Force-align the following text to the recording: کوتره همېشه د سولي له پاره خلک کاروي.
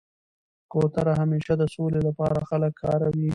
کوتره 0.71 1.13
همېشه 1.21 1.53
د 1.57 1.63
سولي 1.73 1.99
له 2.05 2.11
پاره 2.17 2.41
خلک 2.49 2.71
کاروي. 2.81 3.27